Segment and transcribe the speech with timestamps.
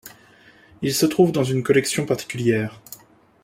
[0.81, 2.81] Il se trouve dans une collection particulière.